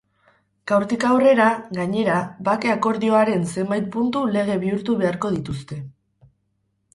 [0.69, 2.15] Gaurtik aurrera, gainera,
[2.47, 5.79] bake akordioaren zenbait puntu lege bihurtu beharko dituzte.